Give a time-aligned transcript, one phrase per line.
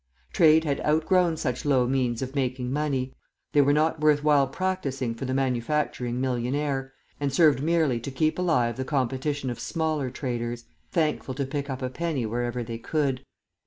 [0.33, 3.13] Trade had outgrown such low means of making money;
[3.53, 8.39] they were not worth while practising for the manufacturing millionaire, and served merely to keep
[8.39, 13.23] alive the competition of smaller traders, thankful to pick up a penny wherever they could.